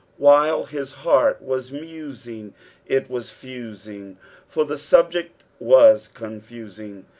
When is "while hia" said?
0.17-0.83